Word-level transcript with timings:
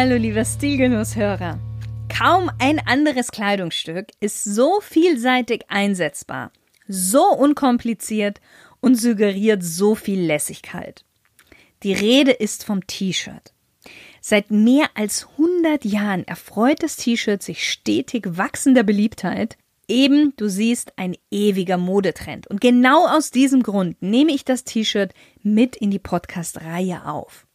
Hallo 0.00 0.14
lieber 0.14 0.44
Stilgenusshörer. 0.44 1.58
Kaum 2.08 2.52
ein 2.60 2.78
anderes 2.78 3.32
Kleidungsstück 3.32 4.06
ist 4.20 4.44
so 4.44 4.80
vielseitig 4.80 5.64
einsetzbar, 5.66 6.52
so 6.86 7.24
unkompliziert 7.24 8.40
und 8.78 8.94
suggeriert 8.94 9.64
so 9.64 9.96
viel 9.96 10.20
Lässigkeit. 10.20 11.04
Die 11.82 11.94
Rede 11.94 12.30
ist 12.30 12.62
vom 12.62 12.86
T-Shirt. 12.86 13.52
Seit 14.20 14.52
mehr 14.52 14.86
als 14.94 15.26
100 15.36 15.84
Jahren 15.84 16.22
erfreut 16.28 16.80
das 16.84 16.94
T-Shirt 16.94 17.42
sich 17.42 17.68
stetig 17.68 18.24
wachsender 18.38 18.84
Beliebtheit. 18.84 19.58
Eben, 19.88 20.32
du 20.36 20.48
siehst, 20.48 20.92
ein 20.96 21.16
ewiger 21.32 21.76
Modetrend. 21.76 22.46
Und 22.46 22.60
genau 22.60 23.08
aus 23.08 23.32
diesem 23.32 23.64
Grund 23.64 24.00
nehme 24.00 24.30
ich 24.30 24.44
das 24.44 24.62
T-Shirt 24.62 25.12
mit 25.42 25.74
in 25.74 25.90
die 25.90 25.98
Podcast-Reihe 25.98 27.04
auf. 27.04 27.47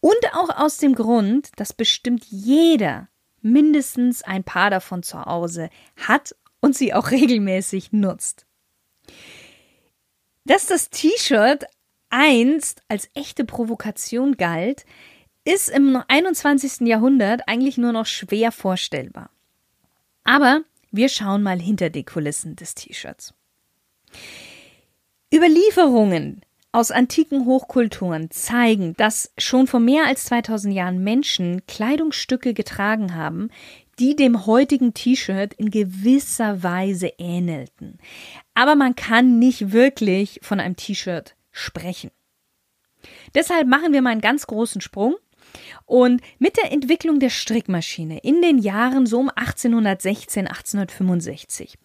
Und 0.00 0.32
auch 0.32 0.50
aus 0.50 0.78
dem 0.78 0.94
Grund, 0.94 1.50
dass 1.56 1.72
bestimmt 1.72 2.24
jeder 2.26 3.08
mindestens 3.40 4.22
ein 4.22 4.44
paar 4.44 4.70
davon 4.70 5.02
zu 5.02 5.24
Hause 5.24 5.70
hat 5.96 6.34
und 6.60 6.76
sie 6.76 6.94
auch 6.94 7.10
regelmäßig 7.10 7.92
nutzt. 7.92 8.46
Dass 10.44 10.66
das 10.66 10.90
T-Shirt 10.90 11.64
einst 12.10 12.82
als 12.88 13.10
echte 13.14 13.44
Provokation 13.44 14.36
galt, 14.36 14.86
ist 15.44 15.68
im 15.68 16.02
21. 16.08 16.86
Jahrhundert 16.86 17.42
eigentlich 17.46 17.78
nur 17.78 17.92
noch 17.92 18.06
schwer 18.06 18.52
vorstellbar. 18.52 19.30
Aber 20.24 20.62
wir 20.90 21.08
schauen 21.08 21.42
mal 21.42 21.60
hinter 21.60 21.90
die 21.90 22.04
Kulissen 22.04 22.56
des 22.56 22.74
T-Shirts. 22.74 23.34
Überlieferungen 25.32 26.42
aus 26.78 26.92
antiken 26.92 27.44
Hochkulturen 27.44 28.30
zeigen, 28.30 28.94
dass 28.96 29.32
schon 29.36 29.66
vor 29.66 29.80
mehr 29.80 30.06
als 30.06 30.26
2000 30.26 30.72
Jahren 30.72 31.02
Menschen 31.02 31.66
Kleidungsstücke 31.66 32.54
getragen 32.54 33.16
haben, 33.16 33.50
die 33.98 34.14
dem 34.14 34.46
heutigen 34.46 34.94
T-Shirt 34.94 35.54
in 35.54 35.72
gewisser 35.72 36.62
Weise 36.62 37.08
ähnelten. 37.18 37.98
Aber 38.54 38.76
man 38.76 38.94
kann 38.94 39.40
nicht 39.40 39.72
wirklich 39.72 40.38
von 40.40 40.60
einem 40.60 40.76
T-Shirt 40.76 41.34
sprechen. 41.50 42.12
Deshalb 43.34 43.66
machen 43.66 43.92
wir 43.92 44.00
mal 44.00 44.10
einen 44.10 44.20
ganz 44.20 44.46
großen 44.46 44.80
Sprung 44.80 45.16
und 45.84 46.22
mit 46.38 46.58
der 46.58 46.70
Entwicklung 46.70 47.18
der 47.18 47.30
Strickmaschine 47.30 48.18
in 48.18 48.40
den 48.40 48.58
Jahren 48.58 49.06
so 49.06 49.18
um 49.18 49.30
1816, 49.30 50.46
1865 50.46 51.76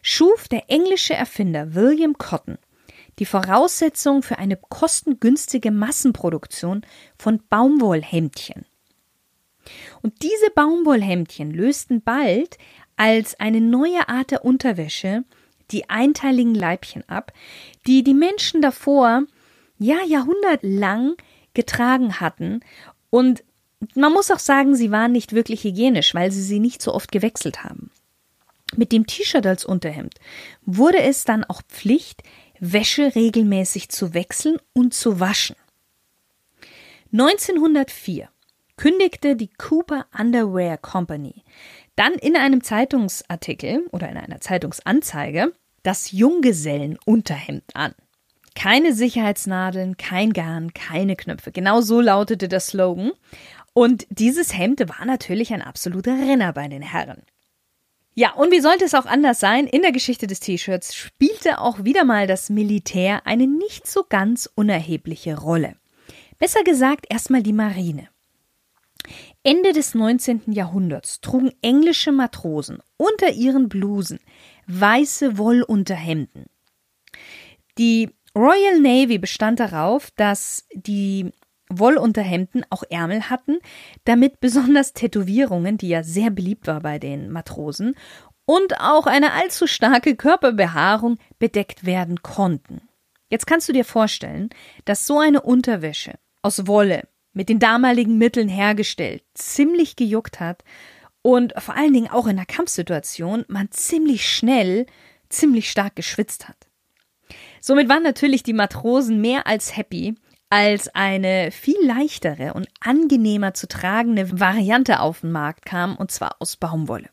schuf 0.00 0.48
der 0.48 0.70
englische 0.70 1.12
Erfinder 1.12 1.74
William 1.74 2.16
Cotton 2.16 2.56
die 3.18 3.26
Voraussetzung 3.26 4.22
für 4.22 4.38
eine 4.38 4.56
kostengünstige 4.56 5.70
Massenproduktion 5.70 6.82
von 7.18 7.40
Baumwollhemdchen. 7.48 8.64
Und 10.02 10.22
diese 10.22 10.50
Baumwollhemdchen 10.54 11.50
lösten 11.50 12.02
bald 12.02 12.56
als 12.96 13.38
eine 13.38 13.60
neue 13.60 14.08
Art 14.08 14.30
der 14.30 14.44
Unterwäsche 14.44 15.24
die 15.70 15.90
einteiligen 15.90 16.54
Leibchen 16.54 17.06
ab, 17.08 17.32
die 17.86 18.02
die 18.02 18.14
Menschen 18.14 18.62
davor 18.62 19.24
ja 19.78 19.98
jahrhundertelang 20.06 21.14
getragen 21.52 22.20
hatten 22.20 22.60
und 23.10 23.44
man 23.94 24.12
muss 24.12 24.30
auch 24.30 24.38
sagen, 24.38 24.74
sie 24.74 24.90
waren 24.90 25.12
nicht 25.12 25.32
wirklich 25.32 25.64
hygienisch, 25.64 26.14
weil 26.14 26.32
sie 26.32 26.42
sie 26.42 26.58
nicht 26.58 26.82
so 26.82 26.92
oft 26.94 27.12
gewechselt 27.12 27.62
haben. 27.62 27.90
Mit 28.76 28.92
dem 28.92 29.06
T-Shirt 29.06 29.46
als 29.46 29.64
Unterhemd 29.64 30.14
wurde 30.66 31.00
es 31.00 31.24
dann 31.24 31.44
auch 31.44 31.62
Pflicht, 31.68 32.22
Wäsche 32.60 33.14
regelmäßig 33.14 33.88
zu 33.88 34.14
wechseln 34.14 34.58
und 34.72 34.94
zu 34.94 35.20
waschen. 35.20 35.56
1904 37.12 38.28
kündigte 38.76 39.36
die 39.36 39.50
Cooper 39.56 40.06
Underwear 40.16 40.76
Company 40.78 41.44
dann 41.96 42.14
in 42.14 42.36
einem 42.36 42.62
Zeitungsartikel 42.62 43.86
oder 43.90 44.08
in 44.08 44.16
einer 44.16 44.40
Zeitungsanzeige 44.40 45.52
das 45.82 46.12
Junggesellenunterhemd 46.12 47.64
an. 47.74 47.94
Keine 48.54 48.92
Sicherheitsnadeln, 48.92 49.96
kein 49.96 50.32
Garn, 50.32 50.72
keine 50.74 51.16
Knöpfe. 51.16 51.50
Genau 51.50 51.80
so 51.80 52.00
lautete 52.00 52.48
der 52.48 52.60
Slogan. 52.60 53.12
Und 53.72 54.06
dieses 54.10 54.56
Hemd 54.56 54.80
war 54.88 55.04
natürlich 55.06 55.52
ein 55.52 55.62
absoluter 55.62 56.12
Renner 56.12 56.52
bei 56.52 56.68
den 56.68 56.82
Herren. 56.82 57.22
Ja, 58.18 58.32
und 58.32 58.50
wie 58.50 58.58
sollte 58.58 58.84
es 58.84 58.96
auch 58.96 59.06
anders 59.06 59.38
sein? 59.38 59.68
In 59.68 59.82
der 59.82 59.92
Geschichte 59.92 60.26
des 60.26 60.40
T-Shirts 60.40 60.92
spielte 60.92 61.60
auch 61.60 61.84
wieder 61.84 62.02
mal 62.04 62.26
das 62.26 62.50
Militär 62.50 63.24
eine 63.28 63.46
nicht 63.46 63.86
so 63.86 64.02
ganz 64.08 64.50
unerhebliche 64.56 65.38
Rolle. 65.38 65.76
Besser 66.36 66.64
gesagt 66.64 67.06
erstmal 67.08 67.44
die 67.44 67.52
Marine. 67.52 68.08
Ende 69.44 69.72
des 69.72 69.94
19. 69.94 70.50
Jahrhunderts 70.50 71.20
trugen 71.20 71.52
englische 71.62 72.10
Matrosen 72.10 72.80
unter 72.96 73.30
ihren 73.30 73.68
Blusen 73.68 74.18
weiße 74.66 75.38
Wollunterhemden. 75.38 76.46
Die 77.78 78.10
Royal 78.34 78.80
Navy 78.80 79.18
bestand 79.18 79.60
darauf, 79.60 80.10
dass 80.16 80.66
die 80.74 81.30
Wollunterhemden 81.70 82.64
auch 82.70 82.82
Ärmel 82.88 83.30
hatten, 83.30 83.58
damit 84.04 84.40
besonders 84.40 84.92
Tätowierungen, 84.92 85.78
die 85.78 85.88
ja 85.88 86.02
sehr 86.02 86.30
beliebt 86.30 86.66
war 86.66 86.80
bei 86.80 86.98
den 86.98 87.30
Matrosen, 87.30 87.94
und 88.44 88.80
auch 88.80 89.06
eine 89.06 89.32
allzu 89.32 89.66
starke 89.66 90.16
Körperbehaarung 90.16 91.18
bedeckt 91.38 91.84
werden 91.84 92.22
konnten. 92.22 92.80
Jetzt 93.28 93.46
kannst 93.46 93.68
du 93.68 93.74
dir 93.74 93.84
vorstellen, 93.84 94.48
dass 94.86 95.06
so 95.06 95.18
eine 95.18 95.42
Unterwäsche 95.42 96.14
aus 96.40 96.66
Wolle 96.66 97.06
mit 97.34 97.50
den 97.50 97.58
damaligen 97.58 98.16
Mitteln 98.16 98.48
hergestellt 98.48 99.22
ziemlich 99.34 99.96
gejuckt 99.96 100.40
hat 100.40 100.64
und 101.20 101.52
vor 101.58 101.76
allen 101.76 101.92
Dingen 101.92 102.10
auch 102.10 102.26
in 102.26 102.38
einer 102.38 102.46
Kampfsituation 102.46 103.44
man 103.48 103.70
ziemlich 103.70 104.26
schnell 104.26 104.86
ziemlich 105.28 105.70
stark 105.70 105.94
geschwitzt 105.94 106.48
hat. 106.48 106.56
Somit 107.60 107.88
waren 107.88 108.02
natürlich 108.02 108.42
die 108.42 108.54
Matrosen 108.54 109.20
mehr 109.20 109.46
als 109.46 109.76
happy, 109.76 110.14
als 110.50 110.88
eine 110.94 111.50
viel 111.50 111.76
leichtere 111.82 112.54
und 112.54 112.68
angenehmer 112.80 113.54
zu 113.54 113.68
tragende 113.68 114.40
Variante 114.40 115.00
auf 115.00 115.20
den 115.20 115.32
Markt 115.32 115.64
kam, 115.66 115.96
und 115.96 116.10
zwar 116.10 116.36
aus 116.40 116.56
Baumwolle. 116.56 117.10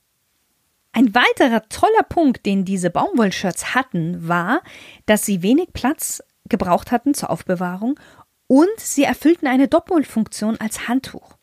Ein 0.94 1.14
weiterer 1.14 1.68
toller 1.68 2.04
Punkt, 2.08 2.46
den 2.46 2.64
diese 2.64 2.90
Baumwollshirts 2.90 3.76
hatten, 3.76 4.28
war, 4.28 4.62
dass 5.06 5.26
sie 5.26 5.42
wenig 5.42 5.74
Platz 5.74 6.24
gebraucht 6.48 6.92
hatten 6.92 7.14
zur 7.14 7.32
Aufbewahrung 7.32 8.00
und 8.48 8.70
sie 8.78 9.04
erfüllten 9.04 9.48
eine 9.48 9.68
Doppelfunktion 9.68 10.58
als 10.60 10.88
Handtuch. 10.88 11.38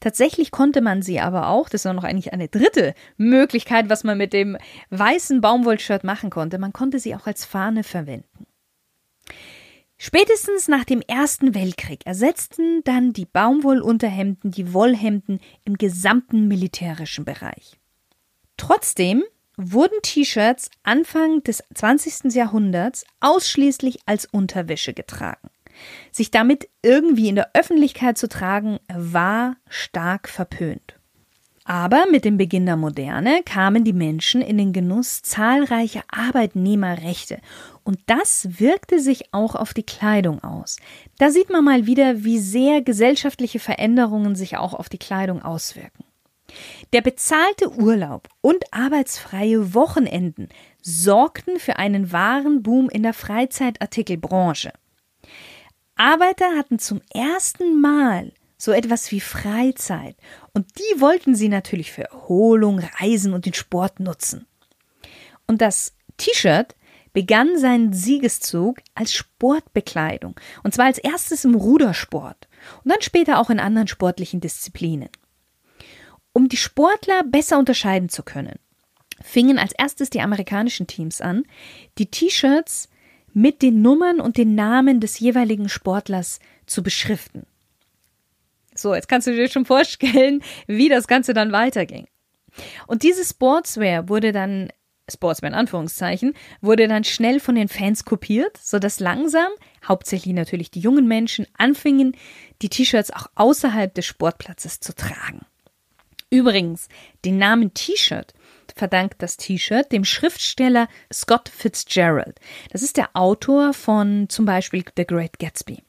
Tatsächlich 0.00 0.50
konnte 0.50 0.80
man 0.80 1.02
sie 1.02 1.20
aber 1.20 1.48
auch, 1.48 1.68
das 1.68 1.84
war 1.84 1.92
noch 1.92 2.04
eigentlich 2.04 2.32
eine 2.32 2.48
dritte 2.48 2.94
Möglichkeit, 3.18 3.90
was 3.90 4.02
man 4.02 4.16
mit 4.16 4.32
dem 4.32 4.56
weißen 4.88 5.42
Baumwollshirt 5.42 6.04
machen 6.04 6.30
konnte, 6.30 6.56
man 6.58 6.72
konnte 6.72 6.98
sie 6.98 7.14
auch 7.14 7.26
als 7.26 7.44
Fahne 7.44 7.84
verwenden. 7.84 8.46
Spätestens 10.00 10.68
nach 10.68 10.84
dem 10.84 11.02
Ersten 11.02 11.56
Weltkrieg 11.56 12.06
ersetzten 12.06 12.82
dann 12.84 13.12
die 13.12 13.26
Baumwollunterhemden 13.26 14.52
die 14.52 14.72
Wollhemden 14.72 15.40
im 15.64 15.76
gesamten 15.76 16.46
militärischen 16.46 17.24
Bereich. 17.24 17.76
Trotzdem 18.56 19.24
wurden 19.56 20.00
T-Shirts 20.02 20.70
Anfang 20.84 21.42
des 21.42 21.64
20. 21.74 22.32
Jahrhunderts 22.32 23.04
ausschließlich 23.18 23.98
als 24.06 24.26
Unterwäsche 24.26 24.94
getragen. 24.94 25.50
Sich 26.12 26.30
damit 26.30 26.68
irgendwie 26.82 27.28
in 27.28 27.34
der 27.34 27.50
Öffentlichkeit 27.54 28.18
zu 28.18 28.28
tragen, 28.28 28.78
war 28.88 29.56
stark 29.68 30.28
verpönt. 30.28 30.94
Aber 31.64 32.06
mit 32.10 32.24
dem 32.24 32.38
Beginn 32.38 32.64
der 32.64 32.76
Moderne 32.76 33.42
kamen 33.44 33.84
die 33.84 33.92
Menschen 33.92 34.40
in 34.40 34.56
den 34.56 34.72
Genuss 34.72 35.20
zahlreicher 35.20 36.02
Arbeitnehmerrechte 36.08 37.40
und 37.88 38.00
das 38.04 38.60
wirkte 38.60 39.00
sich 39.00 39.32
auch 39.32 39.54
auf 39.54 39.72
die 39.72 39.82
Kleidung 39.82 40.44
aus. 40.44 40.76
Da 41.16 41.30
sieht 41.30 41.48
man 41.48 41.64
mal 41.64 41.86
wieder, 41.86 42.22
wie 42.22 42.38
sehr 42.38 42.82
gesellschaftliche 42.82 43.60
Veränderungen 43.60 44.36
sich 44.36 44.58
auch 44.58 44.74
auf 44.74 44.90
die 44.90 44.98
Kleidung 44.98 45.40
auswirken. 45.40 46.04
Der 46.92 47.00
bezahlte 47.00 47.72
Urlaub 47.72 48.28
und 48.42 48.62
arbeitsfreie 48.74 49.72
Wochenenden 49.72 50.50
sorgten 50.82 51.58
für 51.58 51.76
einen 51.76 52.12
wahren 52.12 52.62
Boom 52.62 52.90
in 52.90 53.04
der 53.04 53.14
Freizeitartikelbranche. 53.14 54.70
Arbeiter 55.96 56.58
hatten 56.58 56.78
zum 56.78 57.00
ersten 57.14 57.80
Mal 57.80 58.32
so 58.58 58.72
etwas 58.72 59.10
wie 59.12 59.20
Freizeit. 59.20 60.16
Und 60.52 60.66
die 60.78 61.00
wollten 61.00 61.34
sie 61.34 61.48
natürlich 61.48 61.90
für 61.90 62.04
Erholung, 62.04 62.80
Reisen 63.00 63.32
und 63.32 63.46
den 63.46 63.54
Sport 63.54 63.98
nutzen. 63.98 64.46
Und 65.46 65.62
das 65.62 65.94
T-Shirt 66.18 66.74
begann 67.18 67.58
seinen 67.58 67.92
Siegeszug 67.92 68.78
als 68.94 69.12
Sportbekleidung. 69.12 70.38
Und 70.62 70.72
zwar 70.72 70.84
als 70.84 70.98
erstes 70.98 71.44
im 71.44 71.56
Rudersport 71.56 72.46
und 72.84 72.92
dann 72.92 73.02
später 73.02 73.40
auch 73.40 73.50
in 73.50 73.58
anderen 73.58 73.88
sportlichen 73.88 74.40
Disziplinen. 74.40 75.08
Um 76.32 76.48
die 76.48 76.56
Sportler 76.56 77.24
besser 77.24 77.58
unterscheiden 77.58 78.08
zu 78.08 78.22
können, 78.22 78.60
fingen 79.20 79.58
als 79.58 79.72
erstes 79.72 80.10
die 80.10 80.20
amerikanischen 80.20 80.86
Teams 80.86 81.20
an, 81.20 81.42
die 81.98 82.06
T-Shirts 82.06 82.88
mit 83.34 83.62
den 83.62 83.82
Nummern 83.82 84.20
und 84.20 84.36
den 84.36 84.54
Namen 84.54 85.00
des 85.00 85.18
jeweiligen 85.18 85.68
Sportlers 85.68 86.38
zu 86.66 86.84
beschriften. 86.84 87.46
So, 88.76 88.94
jetzt 88.94 89.08
kannst 89.08 89.26
du 89.26 89.32
dir 89.32 89.48
schon 89.48 89.66
vorstellen, 89.66 90.40
wie 90.68 90.88
das 90.88 91.08
Ganze 91.08 91.34
dann 91.34 91.50
weiterging. 91.50 92.06
Und 92.86 93.02
diese 93.02 93.24
Sportswear 93.24 94.08
wurde 94.08 94.30
dann, 94.30 94.68
Sportswear 95.10 95.50
in 95.50 95.58
Anführungszeichen, 95.58 96.34
wurde 96.60 96.88
dann 96.88 97.04
schnell 97.04 97.40
von 97.40 97.54
den 97.54 97.68
Fans 97.68 98.04
kopiert, 98.04 98.56
sodass 98.56 99.00
langsam, 99.00 99.50
hauptsächlich 99.86 100.34
natürlich 100.34 100.70
die 100.70 100.80
jungen 100.80 101.06
Menschen, 101.08 101.46
anfingen, 101.56 102.16
die 102.62 102.68
T-Shirts 102.68 103.10
auch 103.10 103.26
außerhalb 103.34 103.92
des 103.94 104.06
Sportplatzes 104.06 104.80
zu 104.80 104.94
tragen. 104.94 105.40
Übrigens, 106.30 106.88
den 107.24 107.38
Namen 107.38 107.72
T-Shirt 107.72 108.34
verdankt 108.74 109.22
das 109.22 109.36
T-Shirt 109.36 109.90
dem 109.90 110.04
Schriftsteller 110.04 110.88
Scott 111.12 111.48
Fitzgerald. 111.48 112.38
Das 112.70 112.82
ist 112.82 112.96
der 112.96 113.10
Autor 113.14 113.72
von 113.74 114.28
zum 114.28 114.44
Beispiel 114.44 114.84
The 114.96 115.06
Great 115.06 115.38
Gatsby. 115.38 115.82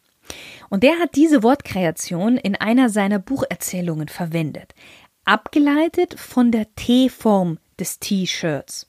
Und 0.70 0.84
der 0.84 1.00
hat 1.00 1.16
diese 1.16 1.44
Wortkreation 1.44 2.38
in 2.38 2.56
einer 2.56 2.90
seiner 2.90 3.20
Bucherzählungen 3.20 4.08
verwendet, 4.08 4.74
abgeleitet 5.26 6.20
von 6.20 6.52
der 6.52 6.74
T-Form 6.76 7.60
des 7.80 8.00
T-Shirts. 8.00 8.89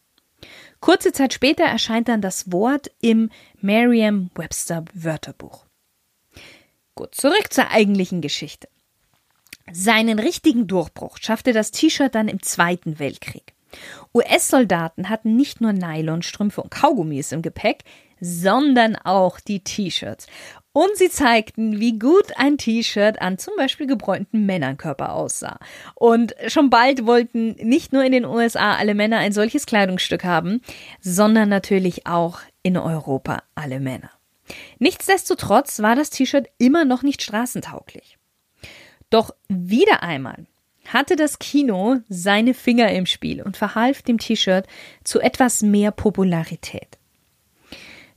Kurze 0.80 1.12
Zeit 1.12 1.34
später 1.34 1.64
erscheint 1.64 2.08
dann 2.08 2.22
das 2.22 2.50
Wort 2.52 2.90
im 3.00 3.30
Merriam-Webster 3.60 4.84
Wörterbuch. 4.94 5.66
Gut, 6.94 7.14
zurück 7.14 7.52
zur 7.52 7.70
eigentlichen 7.70 8.20
Geschichte. 8.20 8.68
Seinen 9.72 10.18
richtigen 10.18 10.66
Durchbruch 10.66 11.18
schaffte 11.20 11.52
das 11.52 11.70
T-Shirt 11.70 12.14
dann 12.14 12.28
im 12.28 12.42
Zweiten 12.42 12.98
Weltkrieg. 12.98 13.54
US-Soldaten 14.14 15.08
hatten 15.08 15.36
nicht 15.36 15.60
nur 15.60 15.72
Nylonstrümpfe 15.72 16.62
und 16.62 16.70
Kaugummis 16.70 17.30
im 17.32 17.42
Gepäck, 17.42 17.84
sondern 18.20 18.96
auch 18.96 19.38
die 19.38 19.60
T-Shirts. 19.60 20.26
Und 20.72 20.96
sie 20.96 21.10
zeigten, 21.10 21.80
wie 21.80 21.98
gut 21.98 22.36
ein 22.36 22.56
T-Shirt 22.56 23.20
an 23.20 23.38
zum 23.38 23.54
Beispiel 23.56 23.88
gebräunten 23.88 24.46
Männerkörper 24.46 25.14
aussah. 25.14 25.58
Und 25.96 26.34
schon 26.46 26.70
bald 26.70 27.06
wollten 27.06 27.56
nicht 27.56 27.92
nur 27.92 28.04
in 28.04 28.12
den 28.12 28.24
USA 28.24 28.76
alle 28.76 28.94
Männer 28.94 29.18
ein 29.18 29.32
solches 29.32 29.66
Kleidungsstück 29.66 30.22
haben, 30.22 30.60
sondern 31.00 31.48
natürlich 31.48 32.06
auch 32.06 32.38
in 32.62 32.76
Europa 32.76 33.42
alle 33.56 33.80
Männer. 33.80 34.10
Nichtsdestotrotz 34.78 35.80
war 35.80 35.96
das 35.96 36.10
T-Shirt 36.10 36.46
immer 36.58 36.84
noch 36.84 37.02
nicht 37.02 37.22
straßentauglich. 37.22 38.16
Doch 39.10 39.34
wieder 39.48 40.04
einmal 40.04 40.46
hatte 40.86 41.16
das 41.16 41.40
Kino 41.40 41.98
seine 42.08 42.54
Finger 42.54 42.90
im 42.92 43.06
Spiel 43.06 43.42
und 43.42 43.56
verhalf 43.56 44.02
dem 44.02 44.18
T-Shirt 44.18 44.66
zu 45.02 45.20
etwas 45.20 45.62
mehr 45.62 45.90
Popularität. 45.90 46.99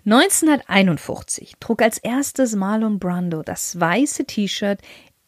1951 0.06 1.54
trug 1.60 1.82
als 1.82 1.98
erstes 1.98 2.56
Marlon 2.56 3.00
Brando 3.00 3.42
das 3.42 3.80
weiße 3.80 4.26
T-Shirt 4.26 4.82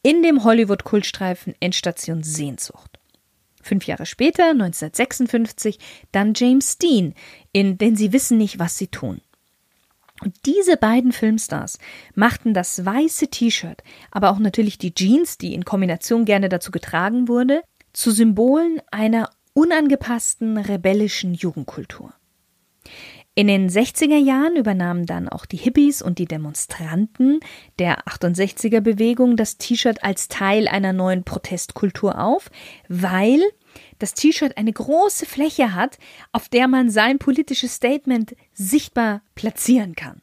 in 0.03 0.21
dem 0.21 0.43
Hollywood-Kultstreifen 0.43 1.55
Endstation 1.61 2.23
Sehnsucht. 2.23 2.99
Fünf 3.61 3.87
Jahre 3.87 4.05
später, 4.05 4.49
1956, 4.49 5.79
dann 6.11 6.33
James 6.35 6.77
Dean 6.77 7.15
in 7.53 7.77
Denn 7.77 7.95
sie 7.95 8.13
wissen 8.13 8.37
nicht, 8.37 8.59
was 8.59 8.77
sie 8.77 8.87
tun. 8.87 9.21
Und 10.21 10.35
diese 10.45 10.77
beiden 10.77 11.11
Filmstars 11.11 11.79
machten 12.13 12.53
das 12.53 12.85
weiße 12.85 13.29
T-Shirt, 13.29 13.81
aber 14.11 14.29
auch 14.29 14.39
natürlich 14.39 14.77
die 14.77 14.93
Jeans, 14.93 15.37
die 15.37 15.53
in 15.53 15.65
Kombination 15.65 16.25
gerne 16.25 16.49
dazu 16.49 16.71
getragen 16.71 17.27
wurde, 17.27 17.63
zu 17.93 18.11
Symbolen 18.11 18.81
einer 18.91 19.29
unangepassten 19.53 20.57
rebellischen 20.57 21.33
Jugendkultur. 21.33 22.13
In 23.37 23.47
den 23.47 23.69
60er 23.69 24.17
Jahren 24.17 24.55
übernahmen 24.55 25.05
dann 25.05 25.27
auch 25.27 25.45
die 25.45 25.57
Hippies 25.57 26.01
und 26.01 26.19
die 26.19 26.25
Demonstranten 26.25 27.41
der 27.79 28.05
68er 28.07 28.79
Bewegung 28.79 29.35
das 29.35 29.57
T-Shirt 29.57 30.05
als 30.05 30.29
Teil 30.29 30.69
einer 30.69 30.93
neuen 30.93 31.25
Protestkultur 31.25 32.17
auf, 32.17 32.49
weil 32.87 33.41
das 33.99 34.13
T-Shirt 34.13 34.55
eine 34.57 34.71
große 34.71 35.25
Fläche 35.25 35.75
hat, 35.75 35.97
auf 36.31 36.47
der 36.47 36.69
man 36.69 36.89
sein 36.89 37.19
politisches 37.19 37.75
Statement 37.75 38.37
sichtbar 38.53 39.21
platzieren 39.35 39.95
kann. 39.95 40.21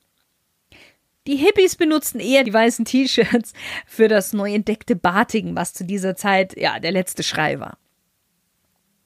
Die 1.26 1.36
Hippies 1.36 1.76
benutzten 1.76 2.18
eher 2.18 2.44
die 2.44 2.52
weißen 2.54 2.86
T-Shirts 2.86 3.52
für 3.86 4.08
das 4.08 4.32
neu 4.32 4.54
entdeckte 4.54 4.96
Batigen, 4.96 5.54
was 5.54 5.74
zu 5.74 5.84
dieser 5.84 6.16
Zeit 6.16 6.56
ja 6.56 6.80
der 6.80 6.92
letzte 6.92 7.22
Schrei 7.22 7.60
war. 7.60 7.76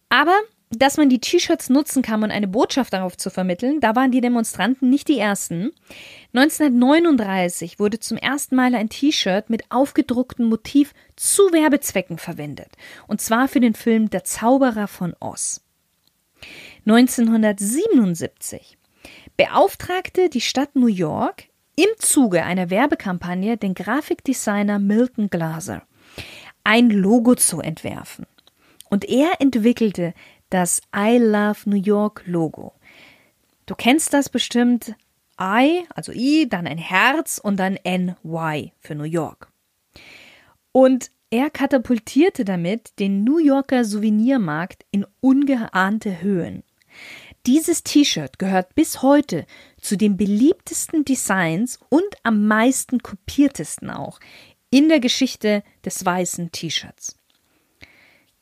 Aber 0.08 0.38
dass 0.70 0.96
man 0.96 1.08
die 1.08 1.20
T-Shirts 1.20 1.68
nutzen 1.68 2.02
kann, 2.02 2.24
um 2.24 2.30
eine 2.30 2.48
Botschaft 2.48 2.92
darauf 2.92 3.16
zu 3.16 3.30
vermitteln, 3.30 3.80
da 3.80 3.94
waren 3.94 4.10
die 4.10 4.20
Demonstranten 4.20 4.90
nicht 4.90 5.08
die 5.08 5.18
ersten. 5.18 5.70
1939 6.34 7.78
wurde 7.78 8.00
zum 8.00 8.16
ersten 8.16 8.56
Mal 8.56 8.74
ein 8.74 8.88
T-Shirt 8.88 9.48
mit 9.48 9.70
aufgedrucktem 9.70 10.48
Motiv 10.48 10.92
zu 11.14 11.42
Werbezwecken 11.52 12.18
verwendet, 12.18 12.68
und 13.06 13.20
zwar 13.20 13.48
für 13.48 13.60
den 13.60 13.74
Film 13.74 14.10
Der 14.10 14.24
Zauberer 14.24 14.88
von 14.88 15.14
Oz. 15.20 15.62
1977 16.86 18.76
beauftragte 19.36 20.28
die 20.28 20.40
Stadt 20.40 20.74
New 20.74 20.86
York 20.86 21.44
im 21.76 21.88
Zuge 21.98 22.42
einer 22.42 22.70
Werbekampagne 22.70 23.56
den 23.56 23.74
Grafikdesigner 23.74 24.78
Milton 24.78 25.28
Glaser, 25.30 25.82
ein 26.64 26.90
Logo 26.90 27.34
zu 27.34 27.60
entwerfen. 27.60 28.26
Und 28.88 29.04
er 29.04 29.40
entwickelte 29.40 30.14
das 30.50 30.80
I 30.94 31.18
Love 31.18 31.58
New 31.66 31.80
York 31.80 32.22
Logo. 32.26 32.74
Du 33.66 33.74
kennst 33.74 34.12
das 34.12 34.28
bestimmt. 34.28 34.94
I, 35.40 35.84
also 35.94 36.12
I, 36.12 36.48
dann 36.48 36.66
ein 36.66 36.78
Herz 36.78 37.38
und 37.38 37.58
dann 37.58 37.78
NY 37.84 38.72
für 38.80 38.94
New 38.94 39.04
York. 39.04 39.48
Und 40.72 41.10
er 41.30 41.50
katapultierte 41.50 42.44
damit 42.44 42.98
den 42.98 43.24
New 43.24 43.38
Yorker 43.38 43.84
Souvenirmarkt 43.84 44.86
in 44.92 45.04
ungeahnte 45.20 46.22
Höhen. 46.22 46.62
Dieses 47.46 47.82
T-Shirt 47.82 48.38
gehört 48.38 48.74
bis 48.74 49.02
heute 49.02 49.46
zu 49.80 49.96
den 49.96 50.16
beliebtesten 50.16 51.04
Designs 51.04 51.78
und 51.88 52.16
am 52.22 52.46
meisten 52.46 53.02
kopiertesten 53.02 53.90
auch 53.90 54.18
in 54.70 54.88
der 54.88 55.00
Geschichte 55.00 55.62
des 55.84 56.04
weißen 56.04 56.50
T-Shirts. 56.52 57.16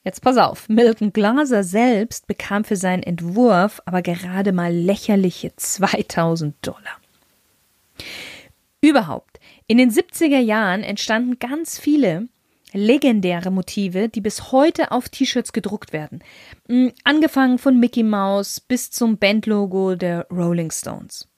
Jetzt 0.05 0.21
pass 0.21 0.37
auf, 0.37 0.69
Milton 0.69 1.15
Glaser 1.15 1.65
selbst 1.65 2.27
bekam 2.27 2.65
für 2.65 2.77
seinen 2.77 3.03
Entwurf 3.03 3.81
aber 3.87 4.03
gerade 4.03 4.53
mal 4.53 4.73
lächerliche 4.73 5.57
2000 5.57 6.55
Dollar. 6.61 7.01
Überhaupt, 8.83 9.41
in 9.67 9.79
den 9.79 9.91
70er 9.91 10.41
Jahren 10.41 10.83
entstanden 10.83 11.39
ganz 11.39 11.79
viele 11.79 12.29
legendäre 12.75 13.51
Motive, 13.51 14.11
die 14.11 14.21
bis 14.21 14.53
heute 14.53 14.93
auf 14.93 15.09
T-Shirts 15.09 15.53
gedruckt 15.53 15.93
werden. 15.95 16.23
Mm, 16.69 16.89
angefangen 17.05 17.59
von 17.59 17.79
Mickey 17.79 18.03
Mouse 18.03 18.61
bis 18.61 18.91
zum 18.91 19.17
Bandlogo 19.17 19.95
der 19.95 20.27
Rolling 20.31 20.71
Stones. 20.71 21.29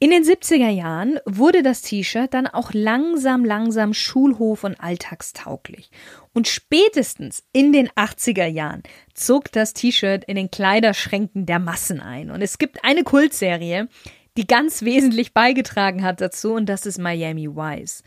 In 0.00 0.10
den 0.10 0.24
70er 0.24 0.70
Jahren 0.70 1.20
wurde 1.24 1.62
das 1.62 1.82
T-Shirt 1.82 2.34
dann 2.34 2.46
auch 2.46 2.72
langsam, 2.72 3.44
langsam 3.44 3.92
schulhof- 3.92 4.64
und 4.64 4.80
alltagstauglich. 4.80 5.90
Und 6.34 6.48
spätestens 6.48 7.44
in 7.52 7.72
den 7.72 7.88
80er 7.90 8.46
Jahren 8.46 8.82
zog 9.14 9.50
das 9.52 9.72
T-Shirt 9.72 10.24
in 10.24 10.34
den 10.36 10.50
Kleiderschränken 10.50 11.46
der 11.46 11.60
Massen 11.60 12.00
ein. 12.00 12.30
Und 12.30 12.42
es 12.42 12.58
gibt 12.58 12.84
eine 12.84 13.04
Kultserie, 13.04 13.88
die 14.36 14.46
ganz 14.46 14.82
wesentlich 14.82 15.32
beigetragen 15.32 16.02
hat 16.02 16.20
dazu, 16.20 16.54
und 16.54 16.66
das 16.66 16.86
ist 16.86 16.98
Miami 16.98 17.48
Vice. 17.48 18.02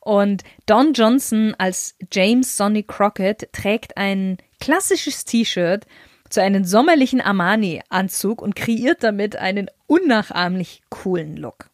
Und 0.00 0.44
Don 0.66 0.92
Johnson 0.92 1.56
als 1.58 1.96
James 2.12 2.56
Sonny 2.56 2.84
Crockett 2.84 3.52
trägt 3.52 3.96
ein 3.96 4.38
klassisches 4.60 5.24
T-Shirt, 5.24 5.84
zu 6.30 6.40
einem 6.40 6.64
sommerlichen 6.64 7.20
Armani-Anzug 7.20 8.40
und 8.40 8.56
kreiert 8.56 9.02
damit 9.02 9.36
einen 9.36 9.68
unnachahmlich 9.86 10.82
coolen 10.88 11.36
Look. 11.36 11.71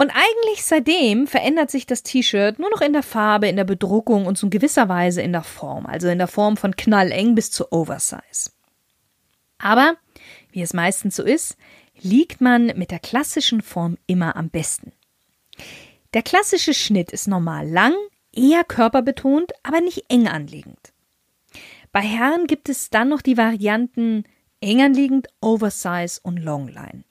Und 0.00 0.10
eigentlich 0.14 0.64
seitdem 0.64 1.26
verändert 1.26 1.70
sich 1.70 1.84
das 1.84 2.02
T-Shirt 2.02 2.58
nur 2.58 2.70
noch 2.70 2.80
in 2.80 2.94
der 2.94 3.02
Farbe, 3.02 3.48
in 3.48 3.56
der 3.56 3.64
Bedruckung 3.64 4.24
und 4.24 4.42
in 4.42 4.48
gewisser 4.48 4.88
Weise 4.88 5.20
in 5.20 5.32
der 5.32 5.42
Form, 5.42 5.84
also 5.84 6.08
in 6.08 6.16
der 6.16 6.26
Form 6.26 6.56
von 6.56 6.74
knalleng 6.74 7.34
bis 7.34 7.50
zu 7.50 7.70
Oversize. 7.70 8.50
Aber, 9.58 9.96
wie 10.52 10.62
es 10.62 10.72
meistens 10.72 11.16
so 11.16 11.22
ist, 11.22 11.58
liegt 12.00 12.40
man 12.40 12.68
mit 12.78 12.90
der 12.90 12.98
klassischen 12.98 13.60
Form 13.60 13.98
immer 14.06 14.36
am 14.36 14.48
besten. 14.48 14.92
Der 16.14 16.22
klassische 16.22 16.72
Schnitt 16.72 17.12
ist 17.12 17.28
normal 17.28 17.68
lang, 17.68 17.92
eher 18.32 18.64
körperbetont, 18.64 19.52
aber 19.62 19.82
nicht 19.82 20.06
eng 20.08 20.28
anliegend. 20.28 20.94
Bei 21.92 22.00
Herren 22.00 22.46
gibt 22.46 22.70
es 22.70 22.88
dann 22.88 23.10
noch 23.10 23.20
die 23.20 23.36
Varianten 23.36 24.24
eng 24.62 24.80
anliegend, 24.80 25.28
Oversize 25.42 26.20
und 26.22 26.38
Longline. 26.38 27.04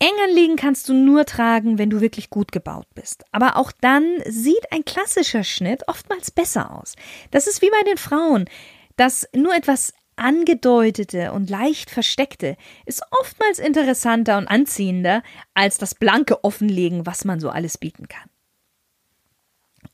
Eng 0.00 0.14
anliegen 0.28 0.56
kannst 0.56 0.88
du 0.88 0.94
nur 0.94 1.24
tragen, 1.24 1.78
wenn 1.78 1.90
du 1.90 2.00
wirklich 2.00 2.30
gut 2.30 2.52
gebaut 2.52 2.86
bist. 2.94 3.24
Aber 3.32 3.56
auch 3.56 3.72
dann 3.72 4.22
sieht 4.28 4.72
ein 4.72 4.84
klassischer 4.84 5.42
Schnitt 5.42 5.82
oftmals 5.88 6.30
besser 6.30 6.78
aus. 6.78 6.94
Das 7.32 7.48
ist 7.48 7.62
wie 7.62 7.70
bei 7.70 7.82
den 7.84 7.96
Frauen. 7.96 8.48
Das 8.96 9.28
nur 9.34 9.54
etwas 9.54 9.92
angedeutete 10.14 11.32
und 11.32 11.50
leicht 11.50 11.90
versteckte 11.90 12.56
ist 12.86 13.02
oftmals 13.20 13.58
interessanter 13.58 14.38
und 14.38 14.48
anziehender 14.48 15.22
als 15.54 15.78
das 15.78 15.94
blanke 15.94 16.44
Offenlegen, 16.44 17.06
was 17.06 17.24
man 17.24 17.40
so 17.40 17.50
alles 17.50 17.78
bieten 17.78 18.08
kann. 18.08 18.28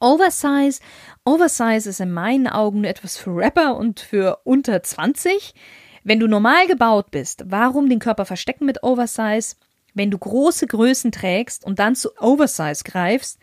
Oversize. 0.00 0.80
Oversize 1.24 1.88
ist 1.88 2.00
in 2.00 2.12
meinen 2.12 2.48
Augen 2.48 2.82
nur 2.82 2.90
etwas 2.90 3.16
für 3.16 3.36
Rapper 3.36 3.76
und 3.76 4.00
für 4.00 4.40
unter 4.44 4.82
20. 4.82 5.54
Wenn 6.02 6.20
du 6.20 6.26
normal 6.26 6.66
gebaut 6.66 7.10
bist, 7.10 7.44
warum 7.46 7.88
den 7.88 7.98
Körper 7.98 8.26
verstecken 8.26 8.66
mit 8.66 8.82
Oversize? 8.82 9.56
Wenn 9.94 10.10
du 10.10 10.18
große 10.18 10.66
Größen 10.66 11.12
trägst 11.12 11.64
und 11.64 11.78
dann 11.78 11.94
zu 11.94 12.10
Oversize 12.18 12.84
greifst, 12.84 13.38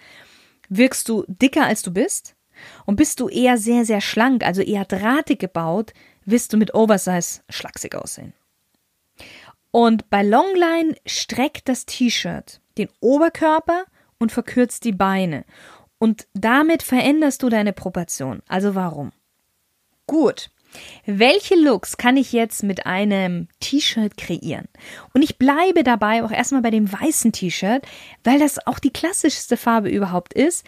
wirkst 0.69 1.09
du 1.09 1.25
dicker 1.27 1.65
als 1.65 1.81
du 1.81 1.91
bist. 1.91 2.35
Und 2.85 2.97
bist 2.97 3.19
du 3.19 3.27
eher 3.27 3.57
sehr, 3.57 3.85
sehr 3.85 4.01
schlank, 4.01 4.45
also 4.45 4.61
eher 4.61 4.85
drahtig 4.85 5.39
gebaut, 5.39 5.93
wirst 6.25 6.53
du 6.53 6.57
mit 6.57 6.75
Oversize 6.75 7.41
schlaksig 7.49 7.95
aussehen. 7.95 8.33
Und 9.71 10.09
bei 10.09 10.21
Longline 10.21 10.95
streckt 11.05 11.69
das 11.69 11.85
T-Shirt 11.85 12.61
den 12.77 12.89
Oberkörper 12.99 13.85
und 14.19 14.31
verkürzt 14.31 14.83
die 14.85 14.91
Beine. 14.91 15.45
Und 15.97 16.27
damit 16.33 16.83
veränderst 16.83 17.43
du 17.43 17.49
deine 17.49 17.73
Proportion. 17.73 18.41
Also 18.47 18.75
warum? 18.75 19.11
Gut. 20.07 20.49
Welche 21.05 21.55
Looks 21.55 21.97
kann 21.97 22.17
ich 22.17 22.31
jetzt 22.31 22.63
mit 22.63 22.85
einem 22.85 23.47
T-Shirt 23.59 24.17
kreieren? 24.17 24.67
Und 25.13 25.21
ich 25.21 25.37
bleibe 25.37 25.83
dabei 25.83 26.23
auch 26.23 26.31
erstmal 26.31 26.61
bei 26.61 26.71
dem 26.71 26.91
weißen 26.91 27.31
T-Shirt, 27.31 27.85
weil 28.23 28.39
das 28.39 28.65
auch 28.65 28.79
die 28.79 28.91
klassischste 28.91 29.57
Farbe 29.57 29.89
überhaupt 29.89 30.33
ist 30.33 30.65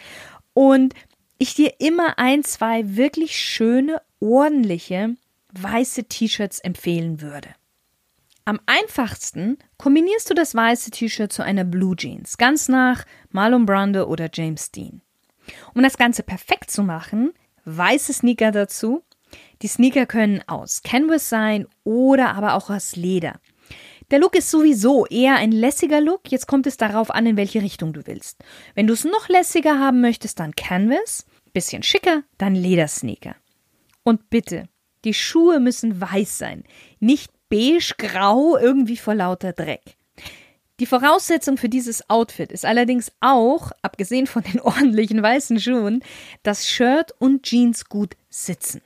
und 0.54 0.94
ich 1.38 1.56
dir 1.56 1.74
immer 1.80 2.20
ein, 2.20 2.44
zwei 2.44 2.96
wirklich 2.96 3.38
schöne, 3.38 4.02
ordentliche 4.20 5.16
weiße 5.54 6.06
T-Shirts 6.06 6.60
empfehlen 6.60 7.22
würde. 7.22 7.50
Am 8.46 8.60
einfachsten 8.66 9.58
kombinierst 9.78 10.30
du 10.30 10.34
das 10.34 10.54
weiße 10.54 10.92
T-Shirt 10.92 11.32
zu 11.32 11.44
einer 11.44 11.64
Blue 11.64 11.96
Jeans, 11.96 12.38
ganz 12.38 12.68
nach 12.68 13.06
Marlon 13.32 13.66
Brando 13.66 14.04
oder 14.06 14.30
James 14.34 14.72
Dean. 14.72 15.02
Um 15.74 15.82
das 15.82 15.98
Ganze 15.98 16.24
perfekt 16.24 16.70
zu 16.70 16.84
machen, 16.84 17.34
weiße 17.66 18.14
Sneaker 18.14 18.52
dazu 18.52 19.04
die 19.62 19.68
Sneaker 19.68 20.06
können 20.06 20.42
aus 20.48 20.82
Canvas 20.84 21.30
sein 21.30 21.68
oder 21.84 22.36
aber 22.36 22.56
auch 22.56 22.70
aus 22.70 22.96
Leder. 22.96 23.40
Der 24.12 24.20
Look 24.20 24.36
ist 24.36 24.52
sowieso 24.52 25.06
eher 25.06 25.36
ein 25.36 25.52
lässiger 25.52 26.02
Look. 26.02 26.32
Jetzt 26.32 26.48
kommt 26.48 26.68
es 26.68 26.78
darauf 26.78 27.10
an, 27.10 27.26
in 27.26 27.38
welche 27.38 27.62
Richtung 27.62 27.94
du 27.94 28.06
willst. 28.06 28.44
Wenn 28.76 28.88
du 28.88 28.94
es 28.94 29.06
noch 29.06 29.30
lässiger 29.30 29.80
haben 29.80 30.02
möchtest, 30.02 30.40
dann 30.40 30.56
Canvas. 30.56 31.26
Bisschen 31.54 31.84
schicker, 31.84 32.24
dann 32.38 32.56
Ledersneaker. 32.56 33.36
Und 34.04 34.30
bitte, 34.30 34.68
die 35.06 35.14
Schuhe 35.14 35.60
müssen 35.60 36.00
weiß 36.00 36.38
sein. 36.38 36.64
Nicht 37.00 37.32
beige, 37.50 37.94
grau, 37.98 38.58
irgendwie 38.58 38.98
vor 38.98 39.16
lauter 39.16 39.54
Dreck. 39.54 39.96
Die 40.80 40.86
Voraussetzung 40.86 41.58
für 41.58 41.70
dieses 41.70 42.10
Outfit 42.10 42.52
ist 42.52 42.66
allerdings 42.66 43.12
auch, 43.22 43.72
abgesehen 43.82 44.28
von 44.28 44.44
den 44.44 44.60
ordentlichen 44.62 45.22
weißen 45.22 45.60
Schuhen, 45.60 46.04
dass 46.42 46.68
Shirt 46.68 47.14
und 47.20 47.44
Jeans 47.44 47.86
gut 47.86 48.16
sitzen. 48.30 48.82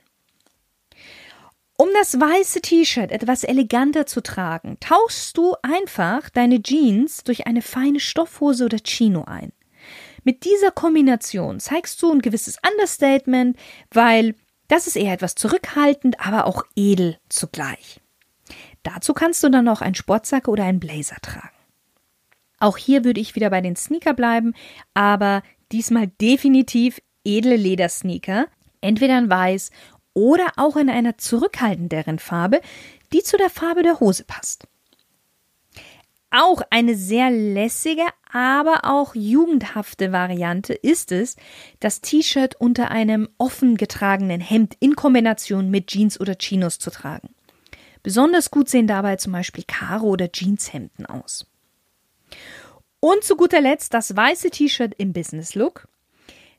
Um 1.80 1.90
das 1.94 2.18
weiße 2.18 2.60
T-Shirt 2.60 3.12
etwas 3.12 3.44
eleganter 3.44 4.04
zu 4.04 4.20
tragen, 4.20 4.78
tauschst 4.80 5.38
du 5.38 5.54
einfach 5.62 6.28
deine 6.28 6.60
Jeans 6.60 7.22
durch 7.22 7.46
eine 7.46 7.62
feine 7.62 8.00
Stoffhose 8.00 8.64
oder 8.64 8.78
Chino 8.78 9.22
ein. 9.26 9.52
Mit 10.24 10.44
dieser 10.44 10.72
Kombination 10.72 11.60
zeigst 11.60 12.02
du 12.02 12.10
ein 12.10 12.20
gewisses 12.20 12.56
Understatement, 12.68 13.56
weil 13.92 14.34
das 14.66 14.88
ist 14.88 14.96
eher 14.96 15.12
etwas 15.12 15.36
zurückhaltend, 15.36 16.18
aber 16.18 16.48
auch 16.48 16.64
edel 16.74 17.16
zugleich. 17.28 18.00
Dazu 18.82 19.14
kannst 19.14 19.44
du 19.44 19.48
dann 19.48 19.64
noch 19.64 19.80
einen 19.80 19.94
Sportsack 19.94 20.48
oder 20.48 20.64
einen 20.64 20.80
Blazer 20.80 21.20
tragen. 21.22 21.54
Auch 22.58 22.76
hier 22.76 23.04
würde 23.04 23.20
ich 23.20 23.36
wieder 23.36 23.50
bei 23.50 23.60
den 23.60 23.76
Sneaker 23.76 24.14
bleiben, 24.14 24.54
aber 24.94 25.44
diesmal 25.70 26.08
definitiv 26.20 27.00
edle 27.24 27.54
Ledersneaker, 27.54 28.48
entweder 28.80 29.16
in 29.16 29.30
weiß 29.30 29.70
oder 30.18 30.48
auch 30.56 30.76
in 30.76 30.90
einer 30.90 31.16
zurückhaltenderen 31.16 32.18
Farbe, 32.18 32.60
die 33.12 33.22
zu 33.22 33.36
der 33.36 33.50
Farbe 33.50 33.84
der 33.84 34.00
Hose 34.00 34.24
passt. 34.24 34.66
Auch 36.30 36.60
eine 36.70 36.96
sehr 36.96 37.30
lässige, 37.30 38.02
aber 38.30 38.80
auch 38.82 39.14
jugendhafte 39.14 40.10
Variante 40.10 40.74
ist 40.74 41.12
es, 41.12 41.36
das 41.78 42.00
T-Shirt 42.00 42.56
unter 42.58 42.90
einem 42.90 43.28
offen 43.38 43.76
getragenen 43.76 44.40
Hemd 44.40 44.76
in 44.80 44.96
Kombination 44.96 45.70
mit 45.70 45.86
Jeans 45.86 46.20
oder 46.20 46.36
Chinos 46.36 46.80
zu 46.80 46.90
tragen. 46.90 47.30
Besonders 48.02 48.50
gut 48.50 48.68
sehen 48.68 48.88
dabei 48.88 49.16
zum 49.16 49.32
Beispiel 49.32 49.64
Karo- 49.66 50.08
oder 50.08 50.30
Jeanshemden 50.32 51.06
aus. 51.06 51.46
Und 53.00 53.22
zu 53.22 53.36
guter 53.36 53.60
Letzt 53.60 53.94
das 53.94 54.14
weiße 54.16 54.50
T-Shirt 54.50 54.94
im 54.98 55.12
Business 55.12 55.54
Look. 55.54 55.86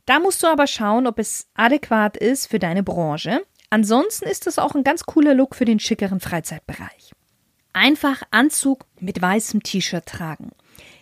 Da 0.10 0.20
musst 0.20 0.42
du 0.42 0.48
aber 0.48 0.66
schauen, 0.66 1.06
ob 1.06 1.20
es 1.20 1.48
adäquat 1.54 2.18
ist 2.18 2.48
für 2.48 2.58
deine 2.58 2.82
Branche. 2.82 3.42
Ansonsten 3.70 4.26
ist 4.26 4.48
es 4.48 4.58
auch 4.58 4.76
ein 4.76 4.84
ganz 4.84 5.04
cooler 5.06 5.34
Look 5.34 5.56
für 5.56 5.66
den 5.66 5.80
schickeren 5.80 6.20
Freizeitbereich. 6.20 7.14
Einfach 7.74 8.24
Anzug 8.32 8.86
mit 9.00 9.22
weißem 9.22 9.62
T-Shirt 9.62 10.06
tragen. 10.06 10.52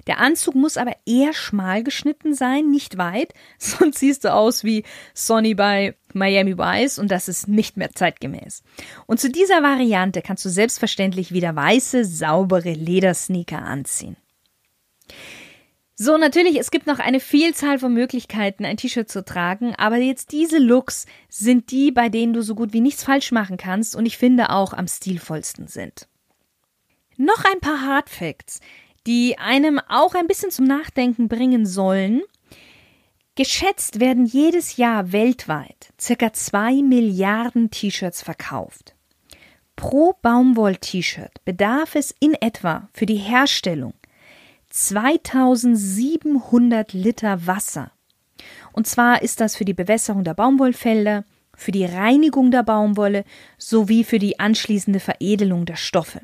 Der 0.08 0.20
Anzug 0.20 0.56
muss 0.56 0.78
aber 0.78 0.96
eher 1.06 1.34
schmal 1.34 1.84
geschnitten 1.84 2.34
sein, 2.34 2.70
nicht 2.70 2.98
weit, 2.98 3.34
sonst 3.58 4.00
siehst 4.00 4.24
du 4.24 4.34
aus 4.34 4.64
wie 4.64 4.84
Sonny 5.14 5.54
bei 5.54 5.96
Miami 6.14 6.58
Vice 6.58 7.00
und 7.00 7.12
das 7.12 7.28
ist 7.28 7.48
nicht 7.48 7.78
mehr 7.78 7.92
zeitgemäß. 7.92 8.64
Und 9.06 9.20
zu 9.20 9.30
dieser 9.30 9.62
Variante 9.64 10.22
kannst 10.22 10.44
du 10.46 10.50
selbstverständlich 10.50 11.32
wieder 11.32 11.56
weiße, 11.56 12.06
saubere 12.06 12.74
Ledersneaker 12.74 13.62
anziehen. 13.62 14.18
So, 16.00 16.16
natürlich, 16.18 16.60
es 16.60 16.70
gibt 16.70 16.86
noch 16.86 17.00
eine 17.00 17.20
Vielzahl 17.20 17.80
von 17.80 17.92
Möglichkeiten, 17.92 18.66
ein 18.66 18.78
T-Shirt 18.78 19.10
zu 19.10 19.26
tragen, 19.26 19.74
aber 19.78 19.96
jetzt 19.98 20.32
diese 20.32 20.60
Looks 20.60 21.08
sind 21.28 21.72
die, 21.72 21.92
bei 21.92 22.08
denen 22.08 22.34
du 22.34 22.44
so 22.44 22.54
gut 22.54 22.72
wie 22.72 22.82
nichts 22.82 23.04
falsch 23.04 23.32
machen 23.32 23.58
kannst 23.58 23.96
und 23.96 24.06
ich 24.06 24.20
finde 24.20 24.52
auch 24.52 24.74
am 24.74 24.88
stilvollsten 24.88 25.68
sind. 25.68 26.08
Noch 27.18 27.44
ein 27.52 27.60
paar 27.62 27.82
Hard 27.82 28.12
Facts, 28.12 28.60
die 29.08 29.40
einem 29.40 29.80
auch 29.90 30.14
ein 30.14 30.28
bisschen 30.28 30.52
zum 30.52 30.66
Nachdenken 30.66 31.30
bringen 31.30 31.66
sollen. 31.66 32.22
Geschätzt 33.34 34.00
werden 34.00 34.28
jedes 34.28 34.78
Jahr 34.78 35.12
weltweit 35.12 35.94
circa 36.00 36.32
zwei 36.32 36.84
Milliarden 36.84 37.72
T-Shirts 37.72 38.22
verkauft. 38.22 38.94
Pro 39.76 40.14
Baumwoll-T-Shirt 40.22 41.44
bedarf 41.44 41.96
es 41.96 42.14
in 42.20 42.36
etwa 42.36 42.88
für 42.94 43.08
die 43.08 43.16
Herstellung 43.16 43.96
2700 44.78 46.94
Liter 46.94 47.46
Wasser. 47.48 47.92
Und 48.74 48.86
zwar 48.86 49.24
ist 49.24 49.42
das 49.42 49.56
für 49.56 49.66
die 49.66 49.74
Bewässerung 49.74 50.24
der 50.24 50.36
Baumwollfelder, 50.36 51.26
für 51.56 51.72
die 51.72 51.86
Reinigung 51.86 52.52
der 52.52 52.62
Baumwolle 52.62 53.24
sowie 53.58 54.04
für 54.04 54.20
die 54.20 54.40
anschließende 54.40 55.00
Veredelung 55.00 55.66
der 55.66 55.78
Stoffe. 55.78 56.22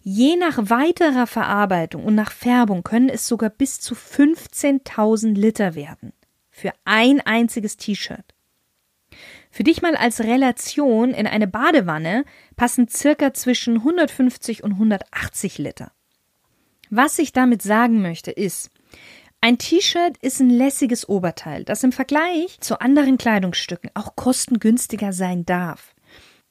Je 0.00 0.34
nach 0.34 0.68
weiterer 0.68 1.28
Verarbeitung 1.28 2.04
und 2.04 2.16
nach 2.16 2.32
Färbung 2.32 2.82
können 2.82 3.08
es 3.08 3.28
sogar 3.28 3.50
bis 3.50 3.80
zu 3.80 3.94
15.000 3.94 5.34
Liter 5.34 5.76
werden. 5.76 6.12
Für 6.50 6.72
ein 6.84 7.20
einziges 7.20 7.76
T-Shirt. 7.76 8.34
Für 9.52 9.62
dich 9.62 9.80
mal 9.80 9.94
als 9.94 10.22
Relation 10.22 11.12
in 11.12 11.28
eine 11.28 11.46
Badewanne 11.46 12.24
passen 12.56 12.88
circa 12.88 13.32
zwischen 13.32 13.76
150 13.76 14.64
und 14.64 14.72
180 14.72 15.58
Liter. 15.58 15.92
Was 16.90 17.18
ich 17.18 17.32
damit 17.32 17.62
sagen 17.62 18.00
möchte 18.00 18.30
ist, 18.30 18.70
ein 19.40 19.58
T-Shirt 19.58 20.16
ist 20.20 20.40
ein 20.40 20.50
lässiges 20.50 21.08
Oberteil, 21.08 21.64
das 21.64 21.84
im 21.84 21.92
Vergleich 21.92 22.58
zu 22.60 22.80
anderen 22.80 23.18
Kleidungsstücken 23.18 23.90
auch 23.94 24.16
kostengünstiger 24.16 25.12
sein 25.12 25.46
darf. 25.46 25.94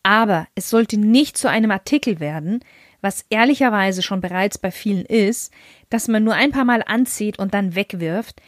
Aber 0.04 0.48
es 0.56 0.70
sollte 0.70 0.98
nicht 0.98 1.38
zu 1.38 1.50
einem 1.50 1.72
Artikel 1.72 2.22
werden, 2.22 2.64
was 3.02 3.26
ehrlicherweise 3.30 4.02
schon 4.02 4.22
bereits 4.22 4.58
bei 4.58 4.72
vielen 4.72 5.06
ist, 5.06 5.52
dass 5.90 6.08
man 6.08 6.24
nur 6.24 6.36
ein 6.36 6.52
paar 6.52 6.66
Mal 6.66 6.82
anzieht 6.86 7.40
und 7.40 7.54
dann 7.54 7.76
wegwirft. 7.76 8.42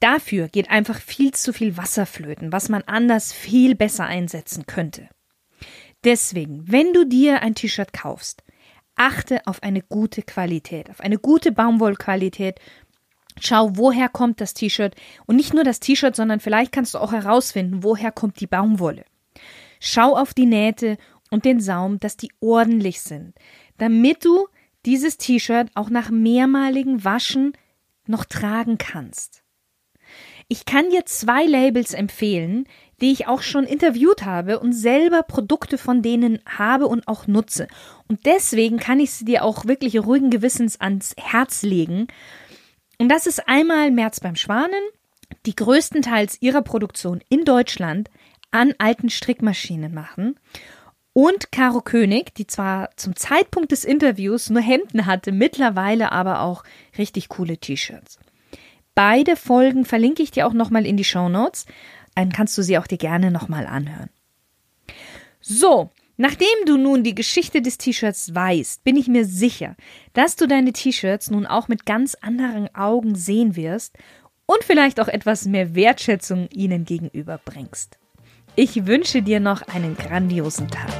Dafür 0.00 0.48
geht 0.48 0.70
einfach 0.70 1.00
viel 1.00 1.32
zu 1.32 1.52
viel 1.52 1.76
Wasser 1.76 2.04
flöten, 2.04 2.52
was 2.52 2.68
man 2.68 2.82
anders 2.82 3.32
viel 3.32 3.76
besser 3.76 4.06
einsetzen 4.06 4.66
könnte. 4.66 5.08
Deswegen, 6.02 6.64
wenn 6.66 6.92
du 6.92 7.04
dir 7.06 7.42
ein 7.42 7.54
T-Shirt 7.54 7.92
kaufst, 7.92 8.42
achte 8.96 9.46
auf 9.46 9.62
eine 9.62 9.82
gute 9.82 10.22
Qualität, 10.22 10.90
auf 10.90 11.00
eine 11.00 11.18
gute 11.18 11.52
Baumwollqualität 11.52 12.60
Schau, 13.40 13.76
woher 13.76 14.08
kommt 14.08 14.40
das 14.40 14.54
T-Shirt 14.54 14.94
und 15.26 15.36
nicht 15.36 15.54
nur 15.54 15.64
das 15.64 15.80
T-Shirt, 15.80 16.14
sondern 16.14 16.40
vielleicht 16.40 16.72
kannst 16.72 16.94
du 16.94 16.98
auch 16.98 17.12
herausfinden, 17.12 17.82
woher 17.82 18.12
kommt 18.12 18.40
die 18.40 18.46
Baumwolle. 18.46 19.04
Schau 19.80 20.16
auf 20.16 20.34
die 20.34 20.46
Nähte 20.46 20.96
und 21.30 21.44
den 21.44 21.60
Saum, 21.60 21.98
dass 21.98 22.16
die 22.16 22.30
ordentlich 22.40 23.00
sind, 23.00 23.34
damit 23.78 24.24
du 24.24 24.46
dieses 24.86 25.18
T-Shirt 25.18 25.68
auch 25.74 25.90
nach 25.90 26.10
mehrmaligen 26.10 27.04
Waschen 27.04 27.54
noch 28.06 28.24
tragen 28.24 28.78
kannst. 28.78 29.43
Ich 30.48 30.64
kann 30.64 30.90
dir 30.90 31.06
zwei 31.06 31.44
Labels 31.44 31.94
empfehlen, 31.94 32.66
die 33.00 33.12
ich 33.12 33.26
auch 33.26 33.42
schon 33.42 33.64
interviewt 33.64 34.24
habe 34.24 34.60
und 34.60 34.72
selber 34.72 35.22
Produkte 35.22 35.78
von 35.78 36.02
denen 36.02 36.40
habe 36.46 36.86
und 36.86 37.08
auch 37.08 37.26
nutze. 37.26 37.66
Und 38.08 38.26
deswegen 38.26 38.78
kann 38.78 39.00
ich 39.00 39.12
sie 39.12 39.24
dir 39.24 39.44
auch 39.44 39.64
wirklich 39.66 39.98
ruhigen 39.98 40.30
Gewissens 40.30 40.80
ans 40.80 41.14
Herz 41.18 41.62
legen. 41.62 42.06
Und 42.98 43.08
das 43.08 43.26
ist 43.26 43.48
einmal 43.48 43.90
März 43.90 44.20
beim 44.20 44.36
Schwanen, 44.36 44.82
die 45.46 45.56
größtenteils 45.56 46.40
ihrer 46.40 46.62
Produktion 46.62 47.20
in 47.28 47.44
Deutschland 47.44 48.10
an 48.50 48.74
alten 48.78 49.10
Strickmaschinen 49.10 49.92
machen. 49.92 50.38
Und 51.12 51.52
Caro 51.52 51.80
König, 51.80 52.34
die 52.34 52.46
zwar 52.46 52.90
zum 52.96 53.14
Zeitpunkt 53.14 53.72
des 53.72 53.84
Interviews 53.84 54.50
nur 54.50 54.62
Hemden 54.62 55.06
hatte, 55.06 55.30
mittlerweile 55.32 56.10
aber 56.12 56.40
auch 56.40 56.64
richtig 56.98 57.28
coole 57.28 57.58
T-Shirts. 57.58 58.18
Beide 58.94 59.36
Folgen 59.36 59.84
verlinke 59.84 60.22
ich 60.22 60.30
dir 60.30 60.46
auch 60.46 60.52
nochmal 60.52 60.86
in 60.86 60.96
die 60.96 61.04
Show 61.04 61.28
Notes. 61.28 61.66
Dann 62.14 62.30
kannst 62.30 62.56
du 62.56 62.62
sie 62.62 62.78
auch 62.78 62.86
dir 62.86 62.98
gerne 62.98 63.30
nochmal 63.30 63.66
anhören. 63.66 64.10
So, 65.40 65.90
nachdem 66.16 66.46
du 66.66 66.76
nun 66.76 67.02
die 67.02 67.14
Geschichte 67.14 67.60
des 67.60 67.76
T-Shirts 67.76 68.34
weißt, 68.34 68.84
bin 68.84 68.96
ich 68.96 69.08
mir 69.08 69.24
sicher, 69.24 69.76
dass 70.12 70.36
du 70.36 70.46
deine 70.46 70.72
T-Shirts 70.72 71.30
nun 71.30 71.44
auch 71.46 71.68
mit 71.68 71.86
ganz 71.86 72.14
anderen 72.14 72.72
Augen 72.74 73.16
sehen 73.16 73.56
wirst 73.56 73.98
und 74.46 74.62
vielleicht 74.62 75.00
auch 75.00 75.08
etwas 75.08 75.44
mehr 75.44 75.74
Wertschätzung 75.74 76.48
ihnen 76.50 76.84
gegenüberbringst. 76.84 77.98
Ich 78.56 78.86
wünsche 78.86 79.22
dir 79.22 79.40
noch 79.40 79.62
einen 79.62 79.96
grandiosen 79.96 80.68
Tag. 80.68 80.92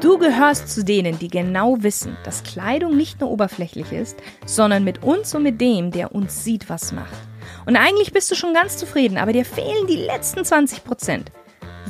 Du 0.00 0.16
gehörst 0.16 0.68
zu 0.68 0.84
denen, 0.84 1.18
die 1.18 1.26
genau 1.28 1.78
wissen, 1.80 2.16
dass 2.24 2.44
Kleidung 2.44 2.96
nicht 2.96 3.20
nur 3.20 3.30
oberflächlich 3.30 3.90
ist, 3.90 4.16
sondern 4.46 4.84
mit 4.84 5.02
uns 5.02 5.34
und 5.34 5.42
mit 5.42 5.60
dem, 5.60 5.90
der 5.90 6.14
uns 6.14 6.44
sieht, 6.44 6.68
was 6.68 6.92
macht. 6.92 7.18
Und 7.66 7.76
eigentlich 7.76 8.12
bist 8.12 8.30
du 8.30 8.36
schon 8.36 8.54
ganz 8.54 8.76
zufrieden, 8.76 9.18
aber 9.18 9.32
dir 9.32 9.44
fehlen 9.44 9.88
die 9.88 9.96
letzten 9.96 10.44
20 10.44 10.84
Prozent. 10.84 11.32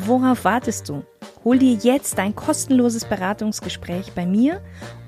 Worauf 0.07 0.45
wartest 0.45 0.89
du? 0.89 1.05
Hol 1.45 1.59
dir 1.59 1.75
jetzt 1.75 2.17
dein 2.17 2.35
kostenloses 2.35 3.05
Beratungsgespräch 3.05 4.13
bei 4.15 4.25
mir 4.25 4.63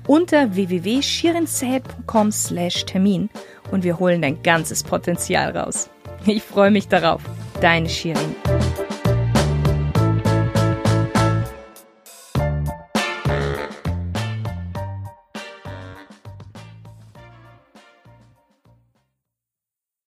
unter 0.05 0.53
www.shirinsaid.com 0.53 2.31
slash 2.31 2.85
Termin 2.85 3.29
und 3.71 3.83
wir 3.83 3.97
holen 3.97 4.21
dein 4.21 4.43
ganzes 4.43 4.83
Potenzial 4.83 5.57
raus. 5.57 5.89
Ich 6.25 6.43
freue 6.43 6.71
mich 6.71 6.87
darauf. 6.87 7.21
Deine 7.61 7.89
Shirin. 7.89 8.35